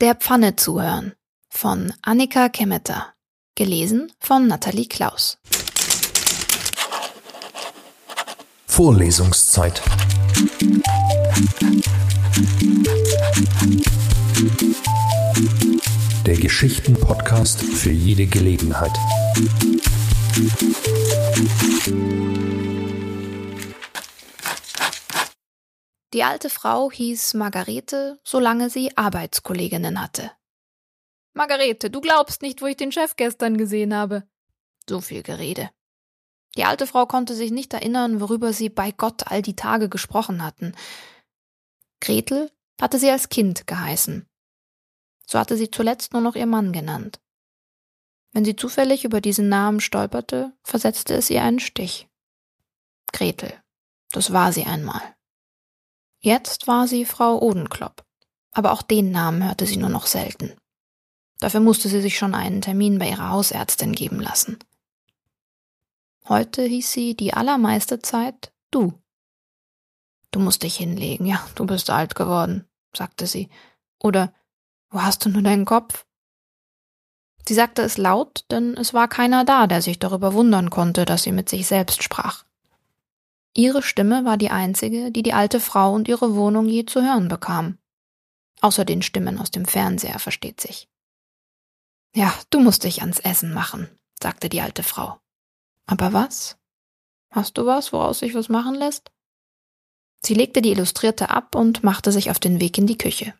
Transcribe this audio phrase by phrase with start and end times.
[0.00, 1.14] Der Pfanne zuhören
[1.48, 3.14] von Annika Kemeter.
[3.56, 5.38] Gelesen von Nathalie Klaus.
[8.68, 9.82] Vorlesungszeit.
[16.24, 18.96] Der Geschichten-Podcast für jede Gelegenheit.
[26.14, 30.32] Die alte Frau hieß Margarete, solange sie Arbeitskolleginnen hatte.
[31.34, 34.26] Margarete, du glaubst nicht, wo ich den Chef gestern gesehen habe.
[34.88, 35.70] So viel Gerede.
[36.56, 40.42] Die alte Frau konnte sich nicht erinnern, worüber sie bei Gott all die Tage gesprochen
[40.42, 40.74] hatten.
[42.00, 42.50] Gretel
[42.80, 44.26] hatte sie als Kind geheißen.
[45.26, 47.20] So hatte sie zuletzt nur noch ihr Mann genannt.
[48.32, 52.08] Wenn sie zufällig über diesen Namen stolperte, versetzte es ihr einen Stich.
[53.12, 53.52] Gretel,
[54.10, 55.17] das war sie einmal.
[56.20, 58.04] Jetzt war sie Frau Odenklopp,
[58.52, 60.52] aber auch den Namen hörte sie nur noch selten.
[61.38, 64.58] Dafür musste sie sich schon einen Termin bei ihrer Hausärztin geben lassen.
[66.28, 68.92] Heute hieß sie die allermeiste Zeit du.
[70.30, 73.48] Du musst dich hinlegen, ja, du bist alt geworden, sagte sie.
[73.98, 74.34] Oder
[74.90, 76.04] wo hast du nur deinen Kopf?
[77.46, 81.22] Sie sagte es laut, denn es war keiner da, der sich darüber wundern konnte, dass
[81.22, 82.44] sie mit sich selbst sprach.
[83.58, 87.26] Ihre Stimme war die einzige, die die alte Frau und ihre Wohnung je zu hören
[87.26, 87.76] bekam.
[88.60, 90.88] Außer den Stimmen aus dem Fernseher, versteht sich.
[92.14, 93.88] Ja, du musst dich ans Essen machen,
[94.22, 95.18] sagte die alte Frau.
[95.86, 96.56] Aber was?
[97.32, 99.10] Hast du was, woraus sich was machen lässt?
[100.22, 103.34] Sie legte die Illustrierte ab und machte sich auf den Weg in die Küche.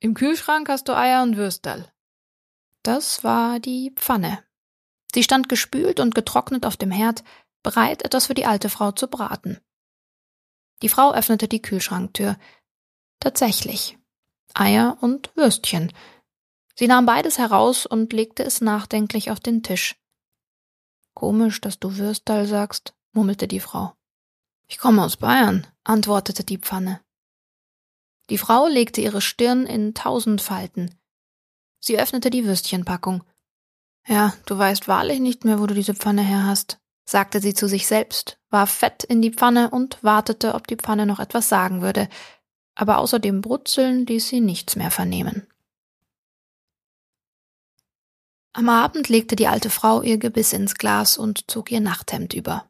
[0.00, 1.86] Im Kühlschrank hast du Eier und Würstel.
[2.82, 4.42] Das war die Pfanne.
[5.14, 7.22] Sie stand gespült und getrocknet auf dem Herd,
[7.62, 9.60] bereit, etwas für die alte Frau zu braten.
[10.82, 12.36] Die Frau öffnete die Kühlschranktür.
[13.20, 13.98] Tatsächlich.
[14.54, 15.92] Eier und Würstchen.
[16.74, 19.96] Sie nahm beides heraus und legte es nachdenklich auf den Tisch.
[21.14, 23.94] Komisch, dass du Würstal sagst, murmelte die Frau.
[24.66, 27.00] Ich komme aus Bayern, antwortete die Pfanne.
[28.30, 30.98] Die Frau legte ihre Stirn in tausend Falten.
[31.78, 33.24] Sie öffnete die Würstchenpackung.
[34.06, 36.80] Ja, du weißt wahrlich nicht mehr, wo du diese Pfanne her hast,
[37.12, 41.06] sagte sie zu sich selbst, warf Fett in die Pfanne und wartete, ob die Pfanne
[41.06, 42.08] noch etwas sagen würde,
[42.74, 45.46] aber außer dem Brutzeln ließ sie nichts mehr vernehmen.
[48.54, 52.68] Am Abend legte die alte Frau ihr Gebiss ins Glas und zog ihr Nachthemd über.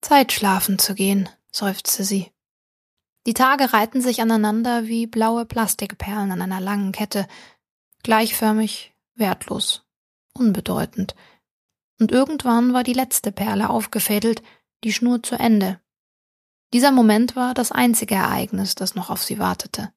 [0.00, 2.30] Zeit schlafen zu gehen, seufzte sie.
[3.26, 7.26] Die Tage reihten sich aneinander wie blaue Plastikperlen an einer langen Kette,
[8.04, 9.84] gleichförmig, wertlos,
[10.32, 11.14] unbedeutend.
[11.98, 14.42] Und irgendwann war die letzte Perle aufgefädelt,
[14.84, 15.80] die Schnur zu Ende.
[16.72, 19.92] Dieser Moment war das einzige Ereignis, das noch auf sie wartete.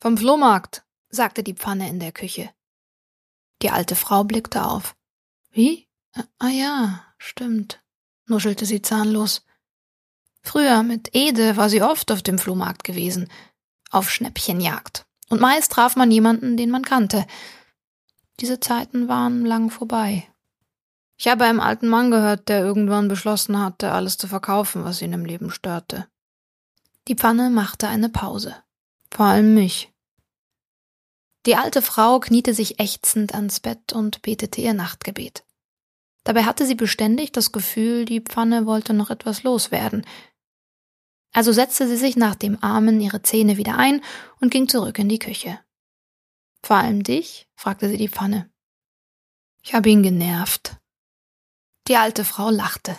[0.00, 2.50] Vom Flohmarkt, sagte die Pfanne in der Küche.
[3.62, 4.96] Die alte Frau blickte auf.
[5.50, 5.88] Wie?
[6.38, 7.82] Ah ja, stimmt,
[8.26, 9.44] nuschelte sie zahnlos.
[10.42, 13.30] Früher mit Ede war sie oft auf dem Flohmarkt gewesen,
[13.90, 15.06] auf Schnäppchenjagd.
[15.30, 17.26] Und meist traf man jemanden, den man kannte.
[18.40, 20.28] Diese Zeiten waren lang vorbei.
[21.16, 25.12] Ich habe einen alten Mann gehört, der irgendwann beschlossen hatte, alles zu verkaufen, was ihn
[25.12, 26.08] im Leben störte.
[27.06, 28.56] Die Pfanne machte eine Pause.
[29.10, 29.92] Vor allem mich.
[31.46, 35.44] Die alte Frau kniete sich ächzend ans Bett und betete ihr Nachtgebet.
[36.24, 40.06] Dabei hatte sie beständig das Gefühl, die Pfanne wollte noch etwas loswerden.
[41.32, 44.02] Also setzte sie sich nach dem Armen ihre Zähne wieder ein
[44.40, 45.60] und ging zurück in die Küche.
[46.62, 47.46] Vor allem dich?
[47.56, 48.50] fragte sie die Pfanne.
[49.62, 50.78] Ich habe ihn genervt.
[51.86, 52.96] Die alte Frau lachte.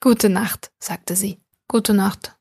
[0.00, 1.42] Gute Nacht, sagte sie.
[1.68, 2.36] Gute Nacht.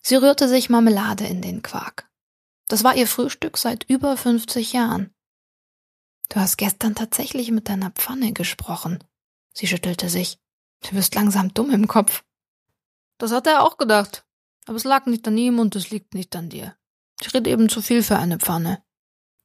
[0.00, 2.10] Sie rührte sich Marmelade in den Quark.
[2.68, 5.14] Das war ihr Frühstück seit über 50 Jahren.
[6.30, 9.04] Du hast gestern tatsächlich mit deiner Pfanne gesprochen.
[9.52, 10.38] Sie schüttelte sich.
[10.80, 12.24] Du wirst langsam dumm im Kopf.
[13.18, 14.24] Das hat er auch gedacht.
[14.66, 16.74] Aber es lag nicht an ihm und es liegt nicht an dir.
[17.20, 18.82] Ich rede eben zu viel für eine Pfanne.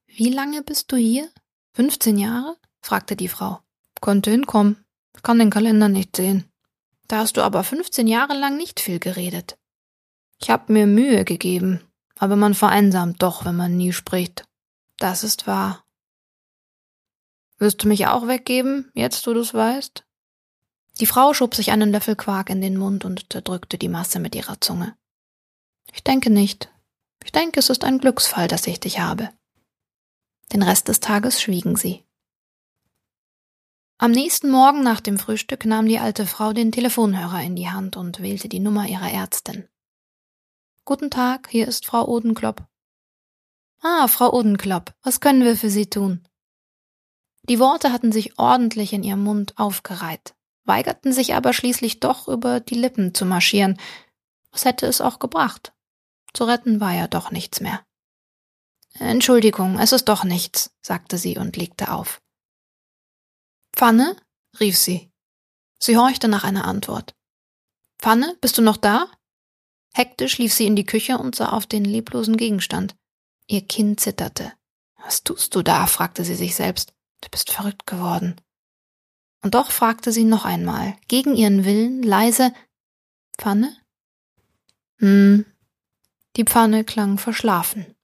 [0.07, 1.29] Wie lange bist du hier?
[1.73, 2.57] 15 Jahre?
[2.89, 3.59] Fragte die Frau.
[4.01, 4.83] Konnte hinkommen.
[5.21, 6.51] Kann den Kalender nicht sehen.
[7.07, 9.59] Da hast du aber 15 Jahre lang nicht viel geredet.
[10.41, 11.81] Ich habe mir Mühe gegeben,
[12.17, 14.45] aber man vereinsamt doch, wenn man nie spricht.
[14.97, 15.85] Das ist wahr.
[17.59, 20.03] Wirst du mich auch weggeben, jetzt wo du's weißt?
[20.99, 24.33] Die Frau schob sich einen Löffel Quark in den Mund und zerdrückte die Masse mit
[24.33, 24.95] ihrer Zunge.
[25.93, 26.71] Ich denke nicht.
[27.23, 29.29] Ich denke, es ist ein Glücksfall, dass ich dich habe.
[30.53, 32.03] Den Rest des Tages schwiegen sie.
[34.01, 37.97] Am nächsten Morgen nach dem Frühstück nahm die alte Frau den Telefonhörer in die Hand
[37.97, 39.67] und wählte die Nummer ihrer Ärztin.
[40.85, 42.65] Guten Tag, hier ist Frau Odenklopp.
[43.81, 46.25] Ah, Frau Odenklopp, was können wir für Sie tun?
[47.49, 52.61] Die Worte hatten sich ordentlich in ihrem Mund aufgereiht, weigerten sich aber schließlich doch über
[52.61, 53.77] die Lippen zu marschieren.
[54.53, 55.73] Was hätte es auch gebracht?
[56.33, 57.81] Zu retten war ja doch nichts mehr.
[58.93, 62.21] Entschuldigung, es ist doch nichts, sagte sie und legte auf.
[63.73, 64.15] Pfanne?
[64.59, 65.11] rief sie.
[65.79, 67.15] Sie horchte nach einer Antwort.
[67.99, 69.09] Pfanne, bist du noch da?
[69.93, 72.95] Hektisch lief sie in die Küche und sah auf den leblosen Gegenstand.
[73.47, 74.53] Ihr Kinn zitterte.
[74.97, 75.87] Was tust du da?
[75.87, 76.93] fragte sie sich selbst.
[77.21, 78.39] Du bist verrückt geworden.
[79.41, 82.53] Und doch fragte sie noch einmal, gegen ihren Willen, leise
[83.37, 83.75] Pfanne?
[84.97, 85.45] Hm.
[86.35, 87.95] Die Pfanne klang verschlafen.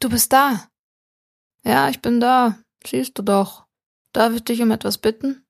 [0.00, 0.68] Du bist da.
[1.62, 2.58] Ja, ich bin da.
[2.86, 3.63] Siehst du doch.
[4.14, 5.44] Darf ich dich um etwas bitten?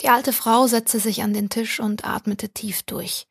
[0.00, 3.28] Die alte Frau setzte sich an den Tisch und atmete tief durch.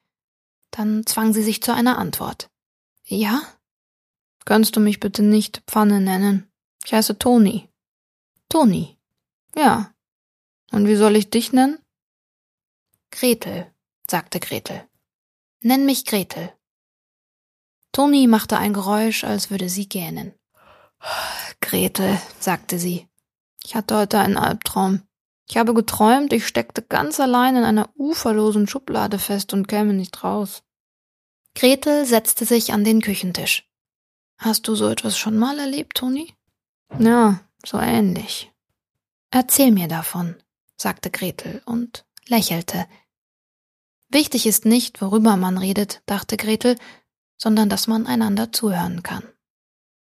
[0.72, 2.50] Dann zwang sie sich zu einer Antwort.
[3.06, 3.44] Ja?
[4.46, 6.50] Kannst du mich bitte nicht Pfanne nennen?
[6.86, 7.70] Ich heiße Toni.
[8.48, 8.98] Toni.
[9.54, 9.94] Ja.
[10.72, 11.78] Und wie soll ich dich nennen?
[13.12, 13.70] Gretel,
[14.10, 14.88] sagte Gretel.
[15.60, 16.54] Nenn mich Gretel.
[17.92, 20.34] Toni machte ein Geräusch, als würde sie gähnen.
[21.60, 23.10] Gretel, sagte sie.
[23.66, 25.02] Ich hatte heute einen Albtraum.
[25.50, 30.24] Ich habe geträumt, ich steckte ganz allein in einer uferlosen Schublade fest und käme nicht
[30.24, 30.64] raus.
[31.56, 33.70] Gretel setzte sich an den Küchentisch.
[34.38, 36.34] Hast du so etwas schon mal erlebt, Toni?
[37.00, 38.52] Ja, so ähnlich.
[39.32, 40.36] Erzähl mir davon,
[40.76, 42.86] sagte Gretel und lächelte.
[44.10, 46.78] Wichtig ist nicht, worüber man redet, dachte Gretel,
[47.38, 49.24] sondern dass man einander zuhören kann.